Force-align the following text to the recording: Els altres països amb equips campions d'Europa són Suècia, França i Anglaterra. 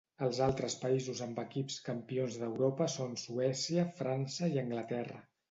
Els 0.27 0.37
altres 0.43 0.75
països 0.83 1.21
amb 1.25 1.41
equips 1.43 1.77
campions 1.89 2.39
d'Europa 2.45 2.89
són 2.95 3.15
Suècia, 3.27 3.87
França 4.01 4.53
i 4.57 4.61
Anglaterra. 4.65 5.23